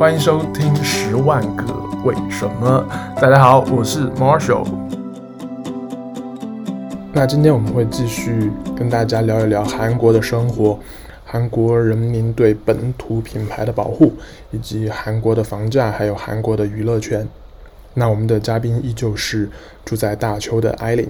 [0.00, 1.74] 欢迎收听《十万个
[2.06, 2.82] 为什么》。
[3.20, 4.66] 大家好，我是 Marshall。
[7.12, 10.78] 那今天我们会继续跟大家聊一聊韩国的生活，
[11.22, 14.14] 韩国人民对本土品牌的保护，
[14.52, 17.28] 以及韩国的房价，还有韩国的娱乐圈。
[17.92, 19.50] 那我们的嘉宾依旧是
[19.84, 21.06] 住在大邱的艾琳。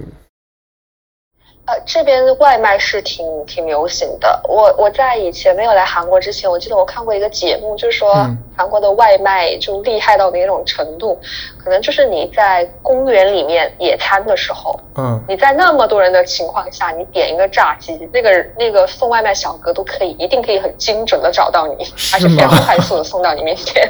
[1.70, 4.40] 呃，这边外卖是挺挺流行的。
[4.48, 8.12] 我我在以前没有来韩国之前，我记得我看过一个节目，就是说
[8.56, 11.16] 韩国的外卖就厉害到哪种程度，
[11.62, 21.74] 可能就是你在公园里面野餐的时候，嗯，你在那么多人的情况下，你点一个炸鸡，那个那个送外卖小哥都可以，一定可以很精准的找到你，
[22.12, 23.88] 而且非常快速的送到你面前。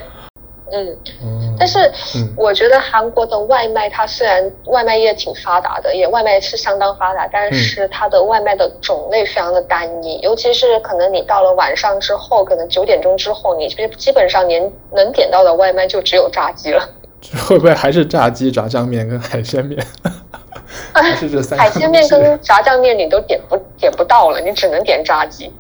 [0.73, 1.91] 嗯，但是
[2.37, 16.89] 我觉得韩国的外卖，它虽然外卖业挺发达的，也外卖是相当发达，但是它的外卖的种类非常的单一，尤其是可能你到了晚上之后，可能九点钟之后，你基本上连能点到的外卖就只有炸鸡了。
[17.47, 19.85] 会不会还是炸鸡、炸酱面跟海鲜面？
[20.95, 21.65] 还是这三个？
[21.65, 25.53] 海鲜面跟炸酱面你都点不点不到了，你只能点炸鸡。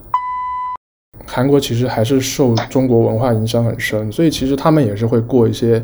[1.33, 5.81] 韩国其实还是受中国文化影响很深，所以其实他们也是会过一些，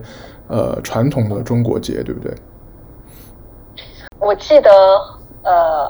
[0.49, 2.35] 呃，传统的中国节，对不对？
[4.19, 4.71] 我记得，
[5.45, 5.89] 呃，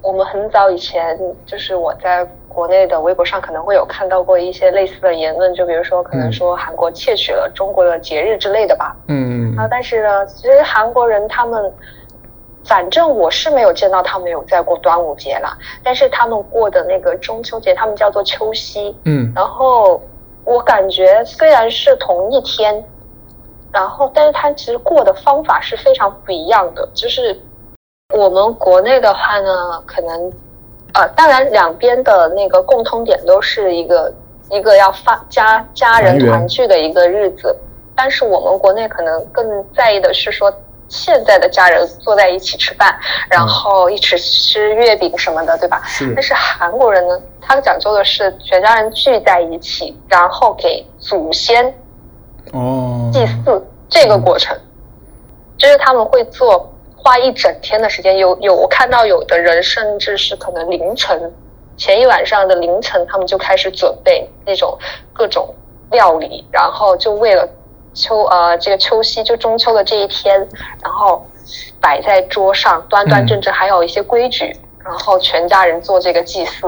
[0.00, 8.96] 我们很早以前，就是我在国内的微博上可能会有看到过一些类似的言论，就比如说可能说韩国窃取了中国的节日之类的吧。
[9.08, 9.58] 嗯嗯。
[9.58, 11.70] 啊，但是呢，其实韩国人他们。
[12.68, 18.94] 反正我是没有见到他们有在过端午节啦，但是他们过的那个中秋节，他们叫做秋夕。
[19.04, 19.98] 嗯，然后
[20.44, 22.84] 我感觉虽然是同一天，
[23.72, 26.86] 然后但是他其实过的方法是非常不一样的。
[26.92, 27.40] 就是
[28.14, 30.30] 我们国内的话呢，可能
[30.92, 34.12] 呃，当然两边的那个共通点都是一个
[34.50, 37.56] 一个要发家家人团聚的一个日子，
[37.96, 40.52] 但是我们国内可能更在意的是说。
[40.88, 45.82] 现在的家人坐在一起吃饭，然后一起吃月饼什么的，嗯、对吧？
[45.86, 46.12] 是。
[46.14, 51.66] 但是韩国人呢，他讲究的是全家人聚在一起，然后给祖先
[52.52, 54.62] 哦祭祀这个过程，嗯、
[55.58, 58.16] 就是他们会做花一整天的时间。
[58.16, 61.32] 有有，我看到有的人甚至是可能凌晨
[61.76, 64.78] 前一晚上的凌晨，他们就开始准备那种
[65.12, 65.54] 各种
[65.90, 67.46] 料理，然后就为了。
[67.94, 70.38] 秋呃，这个秋夕就中秋的这一天，
[70.82, 71.26] 然后
[71.80, 76.66] 摆在桌上，端端正正，还有一些规矩，嗯、然后全家人做这个祭祀。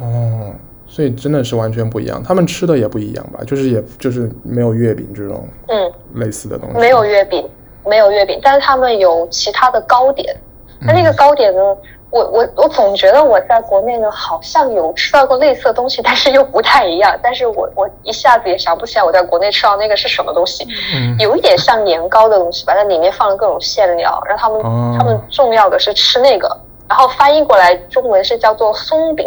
[0.00, 0.52] 哦，
[0.86, 3.40] 所以真的是完全不一样，他们吃的也不一样吧？
[3.46, 7.48] 就是也就是没有月饼这种嗯类似的东西，没有月饼，
[7.84, 10.36] 没有月饼，但是他们有其他的糕点。
[10.80, 11.60] 那那个糕点呢？
[11.60, 11.76] 嗯
[12.12, 17.18] 我我我总觉得我在国内呢，好像有吃到过类似的东西，但是又不太一样。
[17.22, 20.62] 但是我我一下子也想不起来我在国内吃到那个是什么东西，
[20.94, 24.22] 嗯、有一点像年糕的东西吧，但里面放了各种馅料。
[24.26, 26.54] 然后他们、哦、他们重要的是吃那个，
[26.86, 29.26] 然后翻译过来中文是叫做松饼。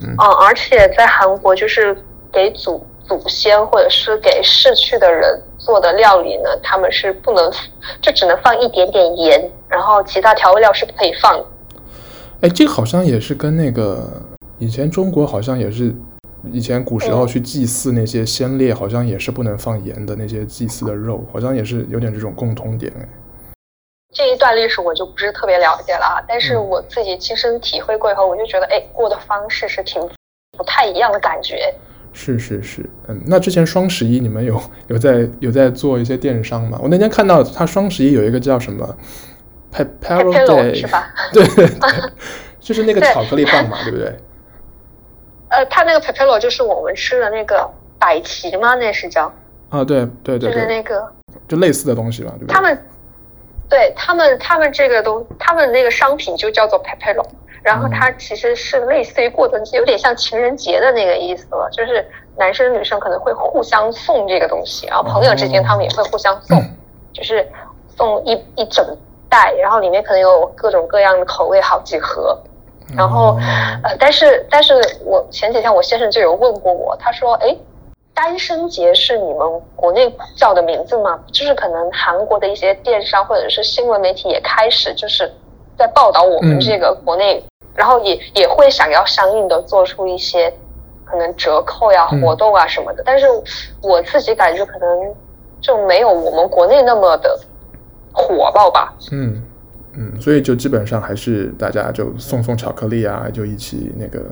[0.00, 1.96] 嗯，嗯，而且在韩国就是
[2.32, 7.50] 给祖祖先或者是给逝去的人做的料理呢，他们是不能
[8.00, 11.44] 就只能放一点点盐，然后其他调味料是不可以放的。
[12.42, 14.20] 哎，这个好像也是跟那个
[14.58, 15.94] 以前中国好像也是，
[16.50, 23.08] 以前古时候去祭祀那些先烈，好像也是不能放盐的那些祭祀的肉，好像也是有点这种共通点哎。
[24.12, 30.02] 这一段历史我就不是特别了解了啊，但是我自己亲身体会过以后，我就觉得哎，过的方式是挺
[30.58, 31.72] 不太一样的感觉。
[32.12, 36.78] 是是是，嗯，那之前双十一你们有有在有在做一些电商吗？
[36.82, 38.96] 我那天看到他双十一有一个叫什么
[39.72, 41.12] ？Pepero Day 是吧？
[41.32, 41.44] 对
[42.60, 44.16] 就是那个巧克力棒嘛， 对，不对？
[45.48, 47.68] 呃，它那个 Pepero 就是我们吃的那个
[47.98, 48.74] 百奇吗？
[48.74, 49.32] 那是叫
[49.70, 51.04] 啊，对对对，就是那个
[51.48, 52.54] 就类似的东西吧，对不对？
[52.54, 52.86] 他们
[53.68, 57.24] 对他们他们这个东，他们那个商品就叫做 Pepero，
[57.62, 66.62] 然后它其实是类似于过的，有点像情人节的那个意思了，就是男生女生可能会互相送这个东西，然后朋友之间他们也会互相送， 哦、
[67.12, 67.46] 就是
[67.96, 68.86] 送一一整。
[69.32, 72.38] 袋，然后里面可能有各种各样的口味，好几盒。
[72.94, 73.38] 然后，
[73.82, 77.56] 呃，但是，但是我前几天我先生就有问过我，他说：“哎，
[78.12, 81.18] 单身节是你们国内叫的名字吗？
[81.32, 85.32] 就是可能韩国的一些电商或者是新闻媒体也开始就是
[85.78, 90.52] 在报道我们这个国内，嗯、然后也也会想要相应的做出一些
[91.06, 93.02] 可能折扣呀、活动啊什么的。
[93.02, 93.26] 嗯、但是
[93.80, 95.14] 我自己感觉可能
[95.62, 97.40] 就没有我们国内那么的。”
[98.12, 99.42] 火爆吧，嗯
[99.94, 104.24] 嗯，所以就基本上还是大家就送送巧克力啊，就一起那个。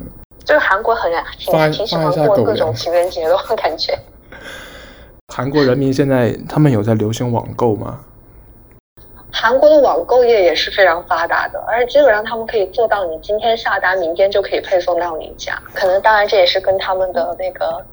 [0.45, 3.97] 就是韩国很挺挺喜欢过各种情人节的感觉。
[5.33, 8.01] 韩国人民现在他们有在流行网购吗？
[9.33, 15.57] 韩国的网购业也是非常发达的，而且基本上他们可以做到你今天下单，明天就可以配送到你家。
[15.73, 17.85] 可能当然这也是跟他们的那个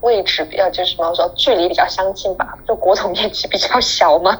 [0.00, 4.36] 位置比较，就是什么说距离比较相近吧，就国土面积比较小嘛。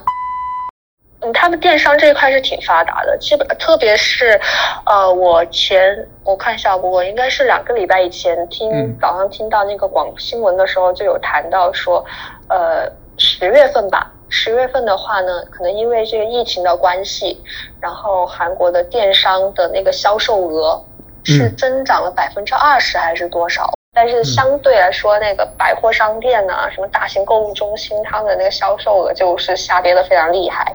[1.27, 4.41] 嗯，他们电商这一块是挺发达的，基本特别是，
[4.85, 12.05] 呃，我前我看一下，我应该是两个礼拜以前听、嗯、早上听到那个广新闻的时候，就有谈到说，
[12.49, 12.89] 呃，
[13.19, 17.43] 十月份吧，十月份的话呢，可能因为这个疫情的关系，
[17.81, 20.81] 然后韩国的电商的那个销售额
[21.25, 23.65] 是增长了百分之二十还是多少？
[23.65, 30.73] 嗯、但是相对来说，那个百货商店啊，什么大型购物中心，他们的那个销售额就是下跌的非常厉害。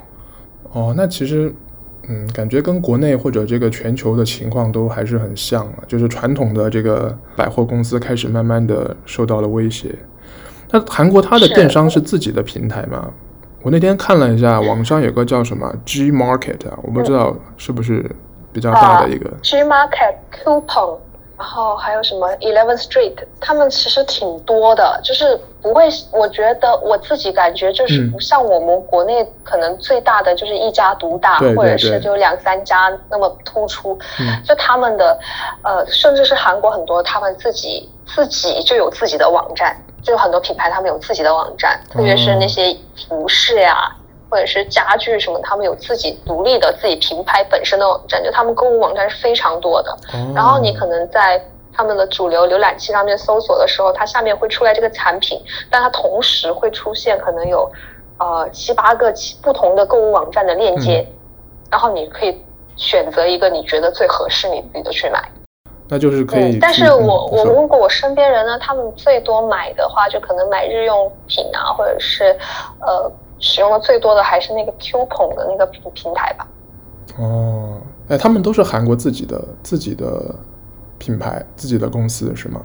[0.73, 1.53] 哦，那其实，
[2.07, 9.93] 嗯，感觉跟国内或者这个全球的情况都还是很像啊，就是传统的这个百货公司开始慢慢的受到了威胁。
[10.69, 13.11] 那韩国它的电商是自己的平台吗？
[13.61, 18.09] 我那天看了一下，网上有个叫什么 G Market 啊，我不知道是不是
[18.51, 19.29] 比较大的一个。
[19.29, 20.97] 啊、G Market Coupon。
[21.41, 33.97] 然后还有什么 Eleven Street，他们其实挺多的，就是不会，我觉得我自己感觉就是不像我们国内可能最大的就是一家独大，嗯、或者是就两三家那么突出。
[34.19, 35.19] 嗯、就他们的，
[35.63, 42.77] 呃，甚至是韩国很多他们自己自己就有自己的网站，就很多品牌他们有自己的网站，特别是那些
[43.09, 43.91] 服饰呀。
[44.31, 49.91] 或者是家具什么，他们有自己独立的自己品牌本身的网站，就他们购物网站是非常多的。
[50.13, 51.43] 哦、然后你可能在
[51.73, 55.37] 他们的主流浏览器上面搜索的时候，它下面会出来这个产品，
[55.69, 57.69] 但它同时会出现可能有
[58.19, 61.13] 呃七八个七不同的购物网站的链接，嗯、
[61.71, 62.41] 然后你可以
[62.77, 65.21] 选择一个你觉得最合适你自己的去买。
[65.89, 66.59] 那就是可以、嗯。
[66.61, 72.33] 但是我我问过我身边人呢，他们最多买的话，就可能买日用品啊，或者是
[72.79, 73.11] 呃。
[73.41, 76.47] 使用的最多的还是那个 Coupon 的那个平平台吧。
[77.17, 80.33] 哦，哎，他们都是韩国自己的自己的
[80.97, 82.61] 品牌，自己的公司是吗？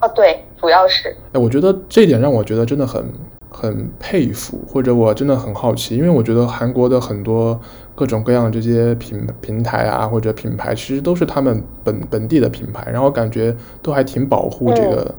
[0.00, 1.16] 哦，对，主要是。
[1.32, 3.04] 哎，我觉得这一点让我觉得真的很
[3.50, 7.60] 很佩服，或者我真的很好奇，因为我觉得韩国的很多
[7.94, 15.14] 各种各样的这些平平台啊，或者品牌，其实都是他们本本地的品牌，然后感觉都还挺保护这个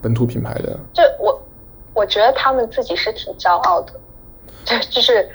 [0.00, 0.70] 本土品牌的。
[0.74, 1.39] 嗯、就我。
[1.94, 3.92] 我觉得他们自己是挺骄傲的，
[4.64, 5.28] 就就是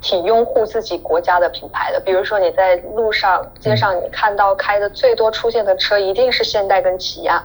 [0.00, 2.00] 挺拥护自己国家的品牌的。
[2.00, 7.42] 比如说你在路上、街上，你看到开的最多出现的车一定是现代跟起亚，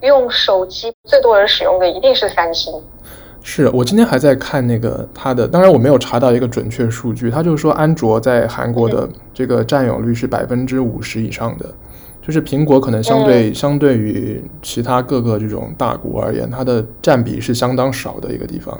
[0.00, 2.72] 用手机最多人使用的一定是三星。
[3.44, 11.66] 是我今天还在看那个它的，当然我没有查到一个准确数据，他就是说安卓在韩国的这个占有率是百分之五十以上的。
[12.24, 18.78] 就是苹果可能相对、嗯、相对于其他各个这种大国而言，它的占比是相当少的一个地方。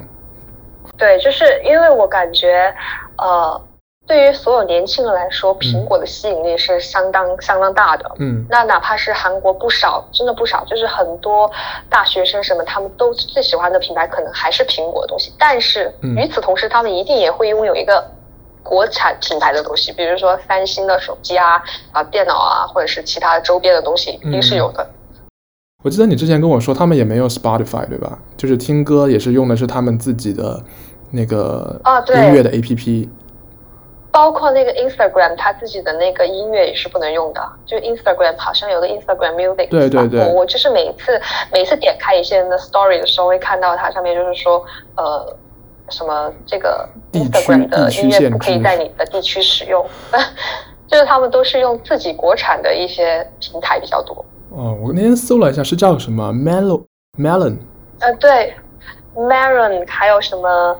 [0.96, 2.72] 对，就是因为我感觉，
[3.18, 3.60] 呃，
[4.06, 8.08] 对于所有年轻人来说，苹果的吸引力是相当、嗯、相当大的。
[8.20, 11.50] 嗯，那哪怕是韩国不少，真的不少，就是很多
[11.88, 15.32] 大学生什么，他们都最喜欢的品牌可能还是苹果的东西。
[15.36, 18.04] 但是与此同时，他们一定也会拥有一个。
[18.62, 21.62] 国产品牌的东西，比如说三星的手机啊、
[21.93, 24.88] 啊电脑啊，或者是其他周边的东西，一定是有的。
[25.83, 28.19] 我记得你之前跟我说，他们也没有 Spotify，对吧？
[28.37, 30.62] 就是听歌也是用的是他们自己的
[31.11, 33.09] 那个啊，对，音乐的 APP。
[34.12, 37.40] 包括那个 Instagram，他自己的那个音乐也是不能用的。
[37.66, 40.21] 就 Instagram 好像有个 Instagram Music，对对对。
[40.21, 44.64] 我我就是每一次每一次点开一些人的 Story 的时候，会看到它上面就是说，
[44.97, 45.37] 呃。
[45.92, 49.87] 什么这个 Instagram 的音乐不可以在你的地区使用，
[50.88, 54.25] 就是他们都是用自己国产的一些平台比较多。
[54.50, 56.84] 哦，我那天搜了一下，是叫什么 Melon
[57.18, 57.58] Melon？
[58.00, 58.54] 呃，对
[59.14, 60.76] ，Melon，还有什么？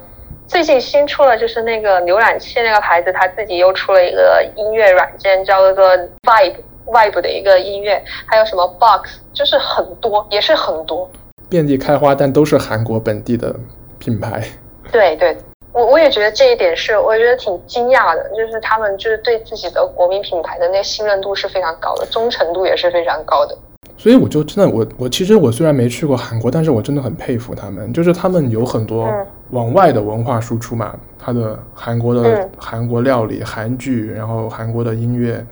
[0.49, 5.87] 最近新出了就是那个浏览器那个牌子，他自己又出了一个音乐软件，叫做
[6.23, 11.09] Vibe Vibe 的一个音乐，还有什么 Box，就是很多，也是很多，
[11.49, 13.55] 遍地开花，但都是韩国本地的
[13.99, 14.43] 品牌。
[14.91, 15.37] 对对，
[15.73, 23.57] 我我也觉得这一点是，我觉得挺惊讶的，就是他们就是对自己的国民品牌的那个信任度是非常高的，忠诚度也是非常高的。
[23.97, 29.09] 所以我就真的，我我其实我虽然没去过韩国，但是我真的很佩服他们，就是他们有很多
[29.51, 35.45] 往外的文化输出嘛，他的韩国的韩国料理、韩剧，然后韩国的音乐，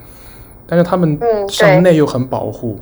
[0.67, 1.19] 但是他们
[1.49, 2.81] 向内又很保护，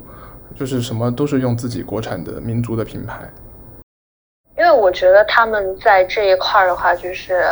[0.59, 3.29] 就是什么都是用自己国产的民族的品牌。
[4.59, 7.45] 因为我觉得他们在这一块的话，就是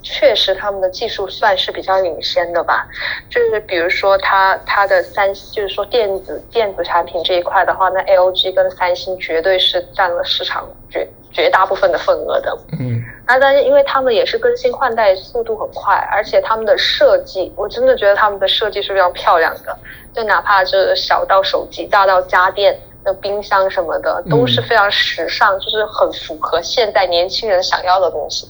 [0.00, 2.86] 确实他们的技术算是比较领先的吧。
[3.28, 12.56] 就是比如说它它的三，就是说电子电子产品这一块的话，那 LG 跟三星绝对是占了市场绝绝大部分的份额的。
[12.78, 19.76] 嗯，那但是因为他们也是更新换代速度很快，而且他们的设计，我真的觉得他们的设计是非常漂亮的。
[20.14, 22.78] 就哪怕就是小到手机，大到家电。
[23.04, 28.46] 那冰箱什么的都是非常时尚，嗯，就是很符合现代年轻人想要的东西。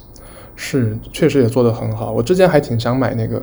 [0.54, 2.12] 是，确实也做得很好。
[2.12, 3.40] 我之前还挺想买那个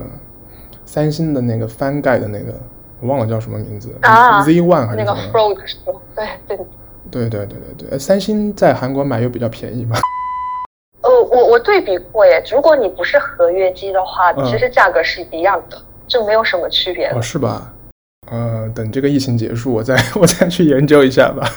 [0.85, 2.53] 三星的那个翻盖的那个，
[3.01, 4.97] 我忘了叫什么名字啊，Z One 还是？
[4.97, 5.99] 那个 Frog 是吧？
[6.15, 6.57] 对对
[7.11, 7.99] 对对对对对。
[7.99, 9.97] 三星在韩国买又比较便宜嘛？
[11.01, 17.07] 呃，我我对比过耶，如果你不是合约机的话，其实价格是一样的，嗯，就没有什么区别。
[17.07, 17.73] 哦，是吧？
[18.27, 21.49] 呃，等这个疫情结束，我再 我再去研究一下吧。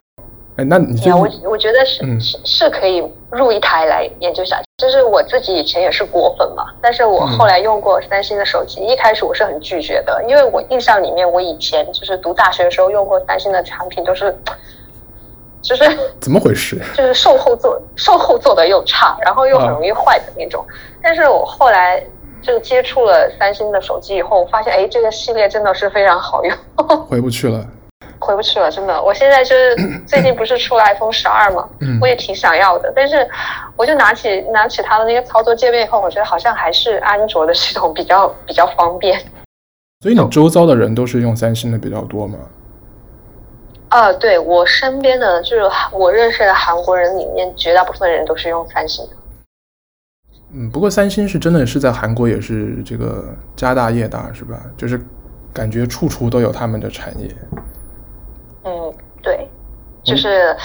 [0.56, 4.60] 哎，那你就我我觉得是、嗯、是是可以入一台来研究一下。
[4.78, 14.36] 就是我自己以前也是果粉嘛，但是我后来用过三星的手机，嗯、一开始我是很拒绝的，因为我印象里面，我以前就是读大学的时候用过三星的产品，都是
[15.62, 15.84] 就是
[16.20, 16.80] 怎么回事？
[16.96, 20.64] 就是售后做售后做的又差，然后又很容易坏的那种。
[20.68, 20.70] 啊、
[21.02, 22.02] 但是我后来。
[22.42, 26.56] 就接触了三星的手机以后，发现哎，这个系列真的是非常好用。
[27.08, 27.66] 回不去了，
[28.18, 29.02] 回不去了，真的。
[29.02, 33.28] 我现在就是 最近不是出了 iPhone 十二嘛，嗯，我也挺想要的，但是
[33.76, 39.20] 我就拿起拿起它的那个操作界面以后，我觉得好像还是安卓的系统比较比较方便。
[40.02, 42.38] 所以你周遭的人都是用三星的比较多吗？
[43.90, 49.16] 啊，对，我身边的就是我认识的韩国人里面，绝大部分人都是用三星的。
[50.52, 54.60] 嗯，不过三星是真的是在韩国也是这个家大业大，是吧？
[54.76, 55.00] 就是
[55.52, 57.28] 感觉处处都有他们的产业。
[58.64, 58.92] 嗯，
[59.22, 59.48] 对，
[60.02, 60.56] 就是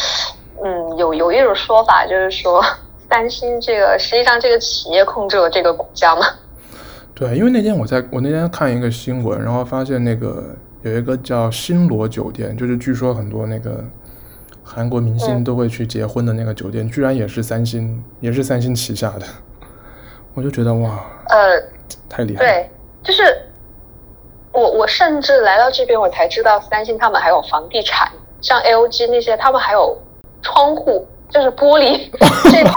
[0.64, 2.64] 嗯，嗯，有有一种说法，就是说
[3.10, 6.26] 三星这个实际上这个企业控制了这个国家嘛。
[7.14, 13.86] 对，因为那天我在我那天看一个新闻，然后发现那个有一个叫星罗酒店，就是据说很多那个
[14.64, 19.26] 韩国明星都会去结婚的那个酒店，嗯、居然也是三星，也是三星旗下的。
[20.36, 21.60] 我就觉得哇，呃，
[22.08, 22.48] 太厉害了。
[22.48, 22.70] 对，
[23.02, 23.24] 就是
[24.52, 28.12] 我我甚至来到这边，我才知道三星他们还有房地产，
[28.42, 29.98] 像 LG 那些，他们还有
[30.42, 32.10] 窗户，就是玻璃。
[32.52, 32.70] 这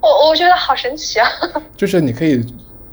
[0.00, 1.26] 我我觉得好神奇啊！
[1.74, 2.44] 就是你可以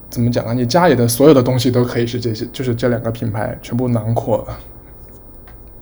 [0.09, 0.53] 怎么讲啊？
[0.53, 4.57] 你家里的所有的东西都可以是这些，就是这两个品牌全部囊括了。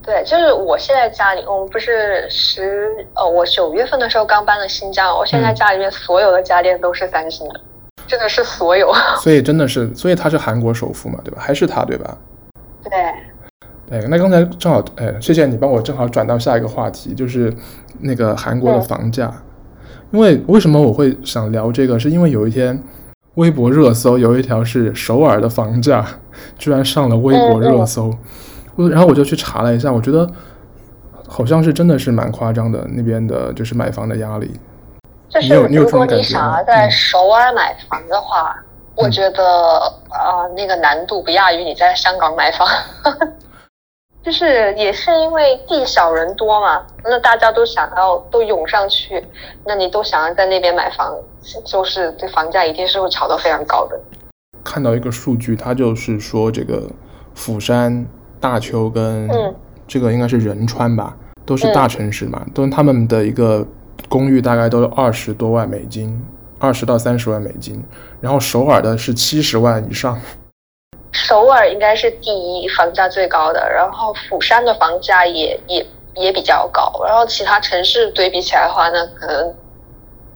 [0.10, 8.92] 对，就是我现在家里，我们不是十呃，我九月份的时候刚搬了新家，我现在家里面所有的家电都是三星的，嗯、真的是所有。
[9.22, 11.40] 所以真的是，所以他是韩国首富嘛，对吧？
[11.40, 12.18] 还是他，对吧？
[12.84, 12.92] 对。
[13.88, 17.54] 对，那刚才正好，哎，谢谢你帮我正好转到下一个话题，就是
[18.00, 19.32] 那个韩国的房价。
[19.32, 19.42] 嗯、
[20.14, 22.00] 因为为什么我会想聊这个？
[22.00, 22.82] 是因为有一天
[23.36, 26.04] 微博热搜有一条是首尔的房价
[26.58, 28.08] 居然上了微博热搜。
[28.08, 28.49] 嗯嗯
[28.88, 30.30] 然后我就去查了一下，我觉得
[31.28, 34.58] 好像是真的是蛮夸张的，那边的就是买房的压力。
[35.28, 39.44] 就是如果你想要在首尔买房的话，嗯、我觉得
[40.10, 42.68] 啊、呃，那个难度不亚于你在香港买房。
[44.24, 49.24] 就是也是因为地小人多嘛，那大家都想要都涌上去，
[49.66, 51.16] 那你都想要在那边买房，
[51.66, 54.00] 就是这房价一定是会炒到非常高的。
[54.64, 56.84] 看到一个数据，它就是说这个
[57.34, 58.06] 釜山。
[58.40, 59.30] 大邱跟
[59.88, 63.66] 这个应该是仁川吧，嗯、都是大城市嘛，嗯、都他们的一个
[64.08, 66.24] 公寓大概都二十多万美金，
[66.58, 67.84] 二十到三十万美金，
[68.22, 70.20] 然后首尔的是七十万以上。
[71.12, 79.54] 首尔应该是第一房价最高的，然后釜山的房价也也也比较高，然后其他城市对比起来的话呢，可能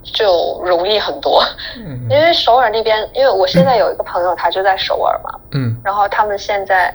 [0.01, 1.43] 就容易很多。
[1.77, 6.93] 嗯，因为首尔那边，因为我现在有一个朋友，他就在首尔嘛，嗯，然后他们现在。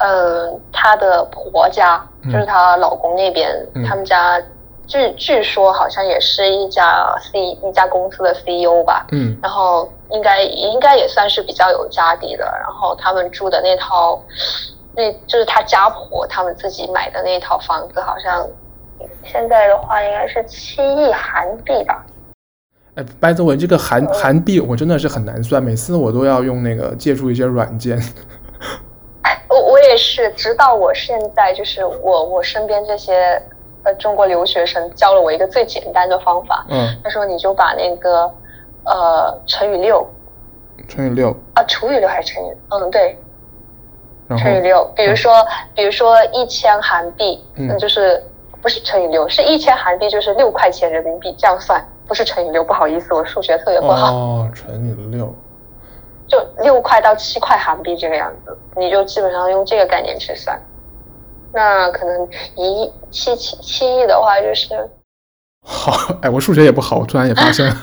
[0.00, 4.42] 呃，她的婆家就是她老公那边，嗯、他们家
[4.86, 12.44] 据据说好像也是一家 C 一家公司的 CEO 吧，嗯，然后应该应该也算是比较有家底的。
[12.60, 14.20] 然后他们住的那套，
[14.96, 18.44] 那就是他家婆他们自己买的那套房子，好像
[19.24, 22.04] 现在的话应该是七亿韩币吧。
[22.96, 27.96] 哎，by the way，这个韩韩币我真的是很难算，每次我都要用那个借助一些软件。
[30.10, 33.40] 是，直到我现在就是我我身边这些
[33.84, 36.66] 呃中国留学生教了我一个最简单的方法。
[36.68, 38.30] 嗯，他说你就把那个
[38.84, 40.04] 呃乘以六，
[40.88, 43.16] 乘以六啊，除以六还是乘以嗯对，
[44.36, 44.84] 乘以六。
[44.96, 45.32] 比如说
[45.74, 48.22] 比如说一千韩币，嗯，就是
[48.60, 51.82] 不是乘以六，是一千韩币就是六块钱人民币这样算。
[52.06, 54.12] 不是乘以六，不好意思，我数学特别不好。
[54.12, 55.32] 哦，乘以六，
[56.30, 60.58] 就六块到七块韩币这个样子，你就基本上用这个概念去算。
[61.52, 64.68] 那可能一亿七七七亿的话，就是
[65.66, 67.74] 好，哎，我数学也不好，我突然也发现了。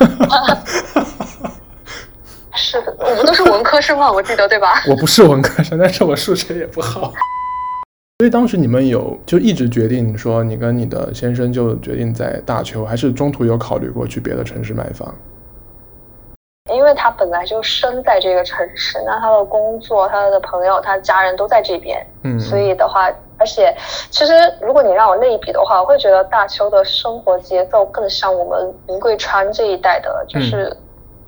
[2.55, 4.81] 是，我们都是文科生嘛，我记得对吧？
[4.89, 7.13] 我不是文科生，但是我数学也不好。
[8.19, 15.13] 所以当时你们有就一直决定说，你跟你的先生就决定在大邱，还是中途有考虑过去别的城市买房？
[16.87, 23.75] 因为他本来就生在这个城市，那他的工作、他的朋友、他的家人都在这边，嗯，所以的话，而且
[24.09, 30.73] 其实如果你让我类比的话，我会觉得大邱的生活节奏更像我们云贵川这一带的，就是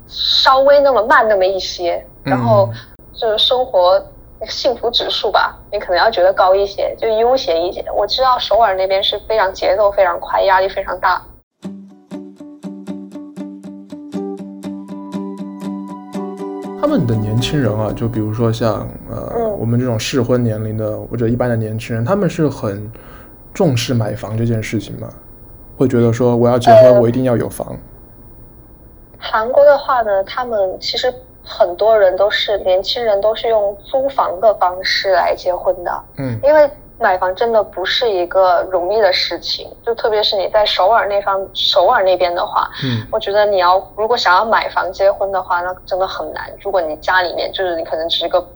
[0.06, 2.66] 稍微那么慢那么一些，嗯、然后
[3.12, 4.02] 就是生活。
[4.48, 7.84] 幸福指数吧，你可能要觉得高一些，就悠闲一些。
[7.94, 11.20] 我知道首尔那边是非常节奏非常快，压力非常大。
[16.80, 22.90] 他们的年轻人啊，就比如说像呃、嗯、我们这种适婚年龄的或者一般的年轻人，他们是很
[23.52, 25.08] 重视买房这件事情吗？
[25.76, 27.66] 会觉得说我要结婚，我一定要有房。
[27.68, 27.76] 呃、
[29.18, 31.12] 韩国的话呢，他们其实。
[31.42, 36.04] 很多人都是年轻人，都是用租房的方式来结婚的。
[36.18, 46.52] 嗯，因为买房真的不是一个容易的事情，就特别是你在首尔那方，首尔那边的话，嗯，我觉得你要如果想要买房结婚的话，那真的很难。
[46.60, 48.46] 如果你家里面就是你可能只是个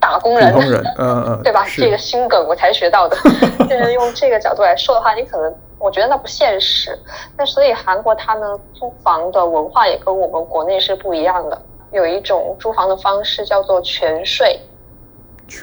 [0.00, 1.64] 打工人，打工人， 嗯嗯，对吧？
[1.76, 3.16] 这个新梗我才学到的，
[3.70, 6.98] 就是用这个角度来说的话，你可能我觉得那不现实。
[7.36, 11.62] 那所以韩国它呢，租房的文化也跟我们国内是不一样的。
[11.92, 14.58] 有一种租房的方式叫做全税，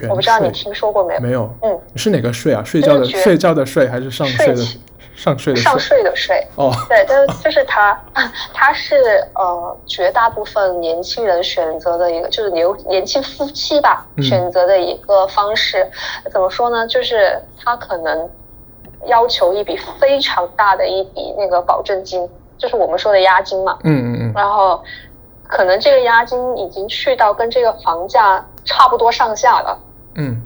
[0.10, 1.20] 我不知道你听说过没有？
[1.22, 1.54] 没有。
[1.62, 2.64] 嗯，是哪个税啊？
[2.64, 4.56] 睡觉的睡觉的税还是上税的
[5.16, 6.48] 上税的上税的税？
[6.56, 8.00] 哦，对，但是就是它，
[8.54, 8.96] 它是
[9.36, 15.84] 呃绝大部分年轻人选择的一个，就是年年轻夫妻吧选择的一个方式。
[16.26, 16.88] 嗯，怎么说呢？
[16.88, 18.30] 就是他可能
[19.08, 23.78] 要求一笔非常大的一笔那个保证金，就是我们说的押金嘛。
[23.84, 24.84] 嗯嗯嗯，然后。
[25.54, 29.80] 可能这个押金已经去到跟这个房价差不多上下了。
[30.16, 30.42] 嗯，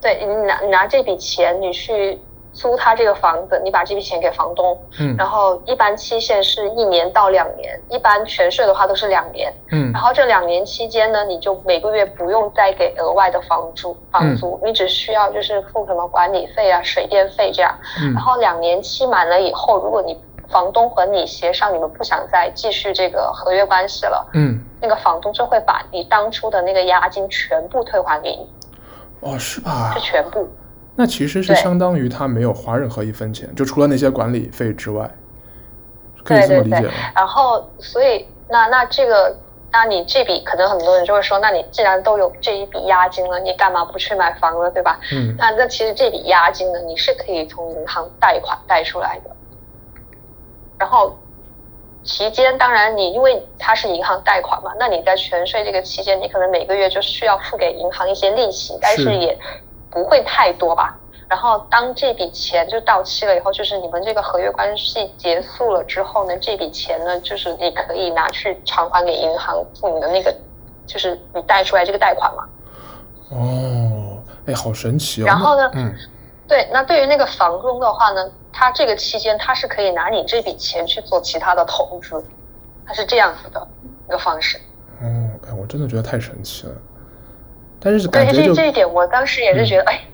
[0.00, 2.18] 对，你拿你拿这笔钱，你去
[2.52, 4.76] 租他这个房子，你把这笔钱给房东。
[4.98, 9.52] 嗯，然后一般期限是一年到两年，一般全税的话都是两年。
[9.70, 17.72] 嗯，然后这两年期间呢，你就每个月不用再给额外的房租，房租，嗯，你只需要就是付什么管理费啊、水电费这样。
[18.02, 20.18] 嗯，然后两年期满了以后，如果你
[20.50, 28.50] 房东和你协商，你们不想再继续这个合约关系了，嗯，那个房东就会把你当初的那个押金全部退还给你。
[29.20, 29.92] 哦，是吧？
[29.94, 30.48] 是全部。
[30.96, 35.08] 那其实是相当于他没有花任何一分钱，就除了那些管理费之外，
[36.24, 36.76] 可以这么理解？
[36.76, 36.92] 对对对。
[37.14, 39.34] 然后，所以那那这个，
[39.70, 44.98] 那你这笔可能很多人就会说，那你既然都有这一笔押金了，你干嘛不去买房了，对吧？
[45.12, 45.34] 嗯。
[45.38, 49.30] 那那其实这笔押金呢，你是可以从银行贷款贷出来的。
[50.80, 51.14] 然后，
[52.02, 59.38] 期间当然你因为它是银行贷款嘛，那你在全税这个期间，你可能每个月就需要付给银行一些利息，但是也
[59.90, 60.98] 不会太多吧。
[61.28, 70.34] 然后当这笔钱就到期了以后，就是你们这个合约关系结束了之后呢，这笔钱呢，就是你可以拿去偿还给银行付你的那个，
[70.86, 72.44] 就是你贷出来这个贷款嘛。
[73.32, 74.16] 哦，
[74.46, 75.26] 哎，好神奇哦。
[75.26, 75.94] 然后呢，嗯。
[76.48, 82.24] 对，那对于那个房东的话呢，他这个期间他是可以拿你这笔钱去做其他的投资，
[82.86, 83.66] 他是这样子的
[84.08, 84.60] 一个方式。
[85.00, 86.72] 嗯，哎，我真的觉得太神奇了。
[87.80, 90.04] 但是感觉对这这一点，我当时也是觉得，嗯、哎，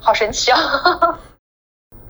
[0.00, 0.58] 好神奇啊！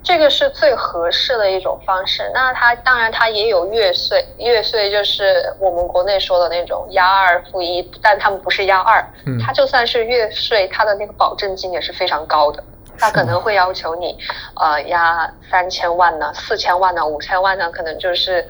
[0.02, 2.30] 这个是最合适的一种方式。
[2.32, 12.64] 那它当然它也有月税，月税就是我们国内说的那种押二付一，但他们不是押二，嗯，他就算是月税，它的那个保证金也是非常高的。
[13.00, 14.14] 他可能会要求你，
[14.54, 18.46] 呃，押三千万呢，四千万呢，五千万呢，可能就是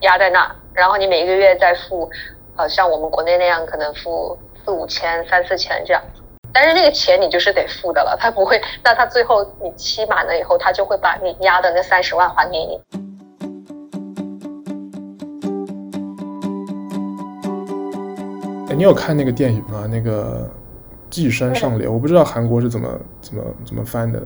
[0.00, 2.10] 压在那，然后你每一个月再付，
[2.56, 6.02] 呃，像我们国内那样，可能付四五千、三四千这样。
[6.52, 12.80] 但是那个钱你就是得付的了，他不会，那他最后你期满了以后，他就会把你押的那三十万还给你。
[18.68, 19.86] 哎，你有看那个电影吗？
[19.88, 20.50] 那个。
[21.12, 22.88] 寄生上流，我不知道韩国是怎么
[23.20, 24.18] 怎么怎么翻的。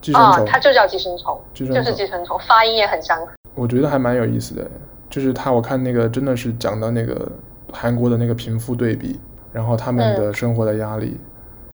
[0.00, 3.32] 寄生虫，它就叫寄生虫，就是寄生虫，发音也很相似。
[3.56, 4.64] 我觉得还蛮有意思的，
[5.10, 7.30] 就是他，我看那个真的是讲到那个
[7.72, 9.20] 韩国的那个贫富对比，
[9.52, 11.16] 然后他们的生活的压力。
[11.16, 11.74] 嗯、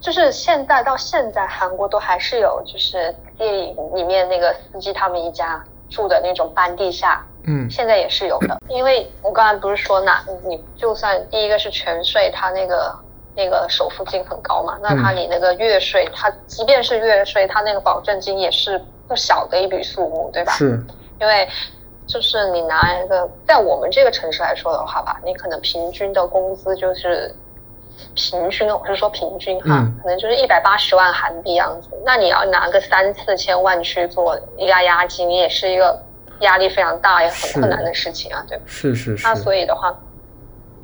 [0.00, 8.56] 就是现在到现在，韩国都还是有，就是电影里面那个司机他们一家，住的那种半地下，嗯，现在也是有的。
[8.68, 12.94] 因为我刚才不是说那，你就算第一个是全税，它那个
[13.34, 20.52] 那个首付金很高嘛，那它你那个月税，它即便是月税，它那个保证金也是不小的一笔数目，对吧？
[20.52, 20.80] 是，
[21.20, 21.48] 因为
[22.06, 27.34] 就是你拿一个在我们这个城市来说的话吧，你可能平均的工资就是。
[28.16, 31.88] 平均，我是说平均哈，嗯、可能就是一百八十万韩币样子。
[32.04, 36.02] 那你要拿个三四千万去做压押金，也是一个
[36.40, 38.64] 压力非常大也很困难的事情啊，对吧？
[38.66, 39.24] 是是是。
[39.24, 39.96] 那所以的话，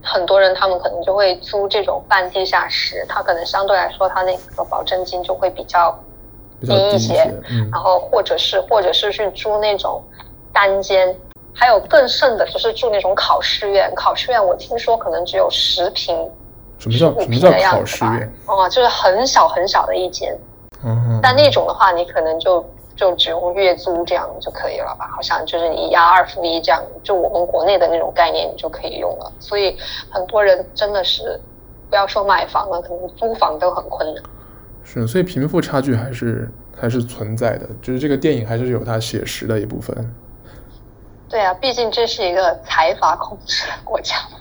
[0.03, 5.99] 很多人他们可能就会租这种半地下室，他可能相对来说他那个保证金就会比较
[6.61, 7.15] 低一些。
[7.71, 10.03] 然后或者是或者是去租那种
[10.53, 11.15] 单间，
[11.55, 13.93] 还有更甚的就是住那种考试院。
[13.95, 16.17] 考试院我听说可能只有十平。
[16.79, 18.33] 什么叫什么叫考试院？
[18.47, 20.35] 哦，就是很小很小的一间。
[20.83, 21.21] 嗯。
[21.23, 22.65] 但那种的话，你可能就
[23.01, 25.09] 就只用月租这样就可以了吧？
[25.17, 29.33] 好像就是你押二付一这样，就我们国内的那种概念，你就可以用了。
[29.41, 29.75] 所以
[30.11, 31.41] 很多人真的是
[31.89, 34.23] 不要说买房了，可能租房都很困难。
[34.85, 36.47] 是，所以贫富差距还是
[36.79, 39.97] 还是存在的，就是这个电影还是有它写实的一部分。
[41.27, 44.37] 对啊，毕竟这是一个财阀控制的国家嘛。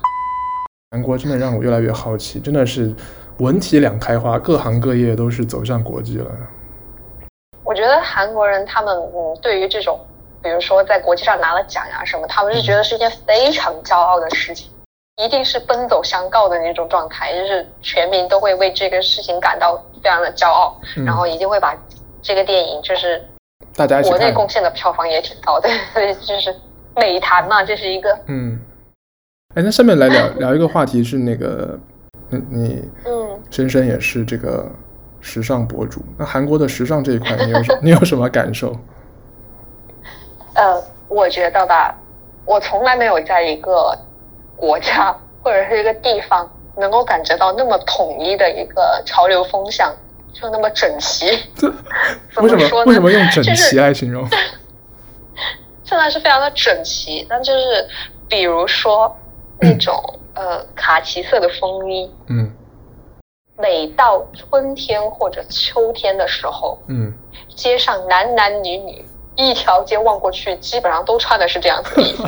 [0.92, 2.94] 韩国真的让我越来越好奇，真的是
[3.38, 6.30] 文体两开花，各行各业都是走向国际了。
[7.80, 9.98] 我觉得韩国人他们嗯，对于这种，
[10.44, 14.70] 比如说在国际上拿了奖呀什么，他们是觉得是一件非常骄傲的事情，
[15.16, 21.74] 嗯、一定是奔走相告的那种状态，就是全民都会为这个事情感到非常的骄傲，嗯、然后一定会把
[22.22, 23.26] 这个电影就是
[23.78, 26.54] 大家国内贡献的票房也挺高的， 所以就是
[26.98, 28.14] 美谈嘛，这是一个。
[28.28, 28.60] 嗯。
[29.56, 31.80] 哎，那下面来聊 聊一个话题是那个，
[32.32, 34.70] 嗯，你嗯，深深也是这个
[35.22, 36.02] 时尚博主。
[36.18, 38.76] 那韩国的时尚这一块，你有什 你有什么感受？
[40.56, 41.96] 呃，我觉得吧，
[42.46, 43.98] 我从来没有在一个
[44.56, 49.96] 国家或者是一个地方能够感觉到那么统一的一个潮流风向，
[50.34, 51.28] 就那么整齐。
[51.56, 51.68] 这
[52.42, 52.84] 为什么？
[52.86, 54.28] 为什么用整齐来形容？
[54.30, 54.44] 就是、
[55.84, 57.88] 真的是非常的整齐，但就是
[58.28, 59.16] 比如说。
[59.62, 60.02] 那种
[60.36, 62.50] 呃卡其色的风衣，嗯，
[63.60, 67.14] 每到春天或者秋天的时候，嗯，
[67.56, 72.26] 街上男男女女一条街望过去，基本上都穿的是这样子的衣服，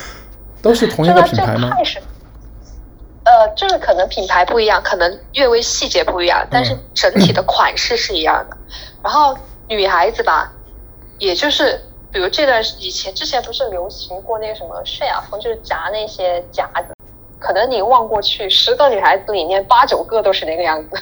[0.60, 1.70] 都是同一个品牌吗？
[3.24, 8.56] 呃，就是可能品牌不一样，可能略微细节不一样，但是整体的款式是一样的。
[8.56, 8.66] 嗯、
[9.04, 10.52] 然后女孩子吧，
[11.18, 11.80] 也就是。
[12.12, 16.93] 比如这段以前之前不是流行过那个什么泫雅风，就是夹那些夹子，
[17.38, 20.96] 可能你望过去，十个女孩子里面八九个都是那个样子。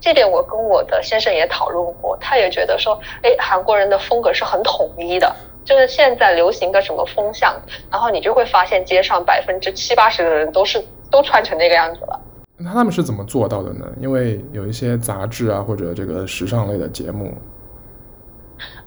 [0.00, 7.60] 这点我跟我的先生也讨论过，他也觉得说，哎，韩国人的风格是很统一的，就是现在流行个什么风向，
[7.90, 12.20] 然后你就会发现街上百分之七八十的人都是都穿成那个样子了。
[12.56, 13.86] 那他们是怎么做到的呢？
[14.00, 17.32] 因为有一些杂志啊，或者这个时尚类的节目。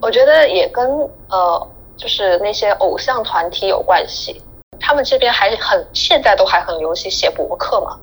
[0.02, 0.86] 我觉得也跟
[1.30, 4.42] 呃，就是那些偶像团体有关系。
[4.82, 7.98] 他们这边还很，现在都还很流行写博客嘛。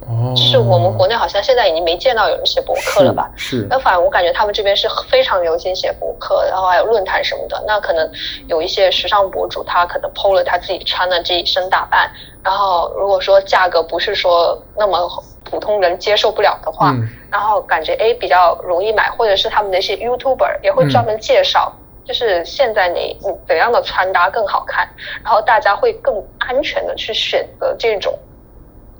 [0.00, 0.32] 哦。
[0.34, 3.30] 就是我们国内好像现在已经没见到有人写博客了吧？
[3.36, 3.60] 是。
[3.60, 3.66] 是。
[3.68, 7.62] 那反而我感觉他们这边是非常流行写博客，然后还有论坛什么的。
[7.66, 8.10] 那可能
[8.46, 12.10] 有一些时尚博主，他可能 PO 了他自己穿的这一身打扮，
[12.42, 15.08] 然后如果说价格不是说那么
[15.44, 16.90] 普通人接受不了的话。
[16.92, 21.79] 嗯然后感觉哎比较容易买，或者是他们的一些 YouTuber 也会专门介绍，嗯、
[22.10, 24.84] 就是现在你你怎样的穿搭更好看，
[25.22, 28.12] 然后大家会更安全的去选择这种，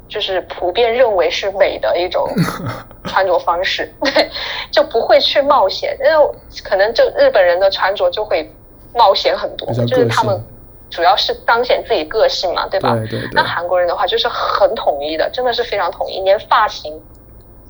[0.09, 2.25] 就是普遍认为是美的一种
[3.03, 4.31] 穿着方式，对，
[4.70, 6.31] 就不会去冒险，因为
[6.62, 8.49] 可能就日本人的穿着就会
[8.94, 10.40] 冒险很多，就是他们
[10.88, 12.94] 主要是彰显自己个性嘛，对吧？
[12.94, 13.29] 对对对。
[13.33, 17.03] 那韩国人的话就是很统一的，真的是非常统一，连发型。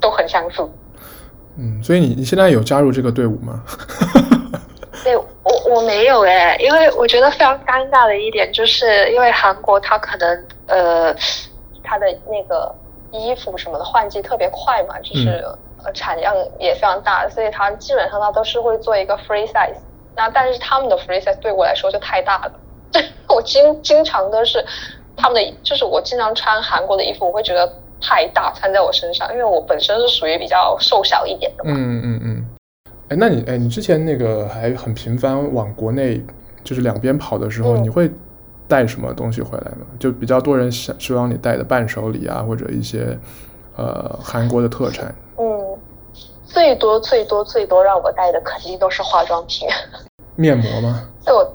[0.03, 0.67] 都很相似，
[1.59, 3.63] 嗯，所以你你现在有加入这个队伍吗？
[5.03, 5.27] 对，我
[5.69, 11.15] 我没有哎，因为我觉得非常尴尬的一点，就是因为韩国它可能呃，
[11.83, 12.75] 它的那个
[13.11, 15.43] 衣服什么的换季特别快嘛，就是
[15.85, 19.79] 呃产量也非常大，所以它基本上它都是会做一个 free size，
[20.15, 22.53] 那但是他们的 free size 对我来说就太大了，
[23.29, 24.65] 我经经常都是
[25.17, 27.71] 他们的，就是我经常穿韩国的衣服，我会觉得。
[28.03, 31.73] 太大穿在我身上，因为我本身是属于比较瘦小一点的嘛。
[31.77, 32.40] 嗯嗯嗯。
[33.11, 36.25] 哎，那你哎，你之前那个还很频繁往国内
[36.63, 38.09] 就是两边跑的时候，嗯、你会
[38.69, 39.85] 带什么东西回来吗？
[39.99, 43.19] 就比较多人想希望你带的伴手礼啊，或者一些
[43.77, 45.13] 呃韩国的特产。
[45.39, 45.77] 嗯，
[46.45, 49.69] 最多最多最多让我带的肯定都是化妆品。
[50.37, 51.09] 面膜吗？
[51.25, 51.53] 对我。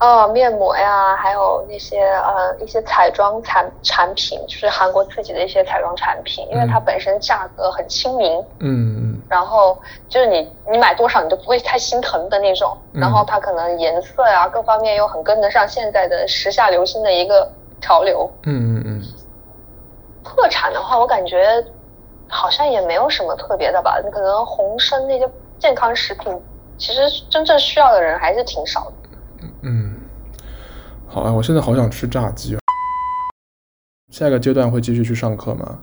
[0.00, 19.02] 哦，面膜呀，还有那些呃一些彩妆产产品，就是韩国自己的一些彩妆产品，因为它本身价格很亲民，嗯嗯，然后就是你你买多少你都不会太心疼的那种，然后它可能颜色呀各方面又很跟得上现在的时下流行的一个潮流，嗯嗯嗯。
[20.24, 21.64] 特产的话，我感觉
[22.28, 26.40] 好像也没有什么特别的吧，可能红参那些健康食品，
[26.78, 29.48] 其实真正需要的人还是挺少的。
[29.62, 29.96] 嗯，
[31.08, 32.58] 好啊，我现在好想吃炸鸡啊。
[34.10, 35.78] 下一个阶段会继续去上课吗？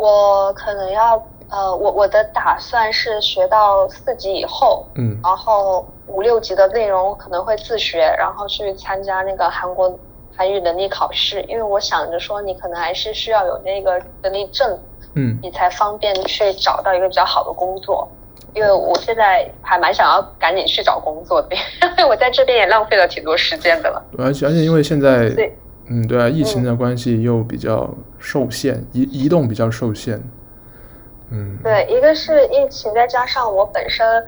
[0.00, 9.94] 我可能要，呃，我我的打算是学到四级以后，嗯，然后五六级的内容可能会自学，然后去参加那个韩国
[10.34, 14.78] 韩语能力考试，因为我想着说，你可能还是需要有那个能力证，
[15.14, 18.08] 嗯，你才方便去找到一个比较好的工作。
[18.52, 21.54] 因为我现在还蛮想要赶紧去找工作的，
[21.96, 24.02] 因为我在这边也浪费了挺多时间的了。
[24.18, 25.56] 而且而且因为现在，对，
[25.90, 30.22] 嗯，对啊，疫情的关系又比较受限，移、嗯、移动比较受限。
[31.30, 34.24] 嗯，对，一个是疫情，再加上我本身，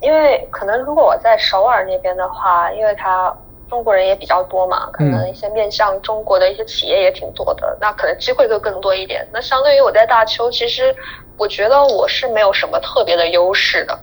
[0.00, 3.36] 因为可能如果我在首尔那边的话，因为他
[3.68, 9.26] 中国人也比较多嘛，可能一些面向中国的一些企业也挺多的，嗯、那可能机会就更多一点。
[9.32, 10.94] 那相对于我在大邱，其实。
[11.38, 13.98] 我觉得我是没有什么特别的优势的，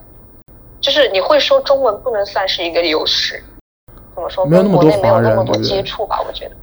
[0.82, 3.42] 就是你会说中文不能算是一个优势，
[4.14, 4.44] 怎么说？
[4.46, 6.20] 没有那么多华人，没有那么多接触吧？
[6.28, 6.56] 我觉得。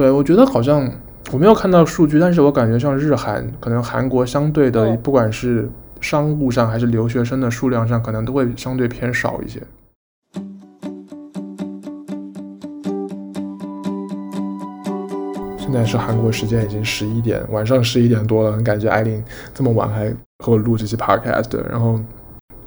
[0.00, 0.90] 对，我觉得好像
[1.30, 5.68] 我没有看到数据，但是我感觉像日韩，可能韩国相对的，不管是
[6.00, 9.60] 商务上还是留学生的数量上，可能都会相对偏少一些。
[15.58, 20.08] 现在是韩国时间已经十一点，晚上十一点多了，很感谢艾琳这么晚还
[20.42, 21.54] 和我录这期 podcast。
[21.68, 22.00] 然后，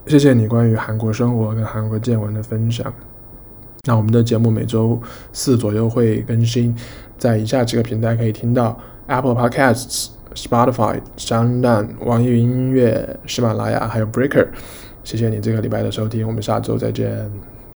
[0.05, 2.93] 谢谢你关于韩国生活跟韩国见闻的分享。
[3.85, 4.97] 那我们的节目每周
[5.33, 6.73] 四左右会更新，
[7.17, 14.47] 在以下几个平台可以听到：Apple Podcasts、Spotify、SoundOn、网易云音乐、喜马拉雅还有 Breaker。
[15.03, 17.29] 谢谢你这个礼拜的收听，我们下周再见。